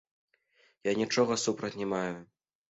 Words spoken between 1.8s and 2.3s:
не маю.